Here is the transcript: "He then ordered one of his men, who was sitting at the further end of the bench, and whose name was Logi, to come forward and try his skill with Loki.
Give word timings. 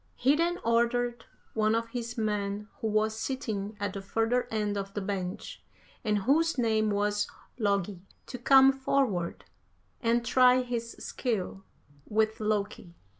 "He 0.15 0.35
then 0.35 0.57
ordered 0.63 1.25
one 1.53 1.75
of 1.75 1.89
his 1.89 2.17
men, 2.17 2.67
who 2.79 2.87
was 2.87 3.15
sitting 3.19 3.77
at 3.79 3.93
the 3.93 4.01
further 4.01 4.47
end 4.49 4.75
of 4.75 4.95
the 4.95 4.99
bench, 5.01 5.63
and 6.03 6.17
whose 6.23 6.57
name 6.57 6.89
was 6.89 7.29
Logi, 7.59 8.01
to 8.25 8.39
come 8.39 8.71
forward 8.71 9.45
and 10.01 10.25
try 10.25 10.63
his 10.63 10.93
skill 10.93 11.65
with 12.07 12.39
Loki. 12.39 12.95